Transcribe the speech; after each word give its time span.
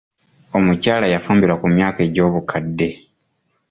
Omukyala 0.57 1.05
yafunbirwa 1.13 1.59
ku 1.61 1.67
myaka 1.75 1.99
egy'obukadde. 2.07 2.89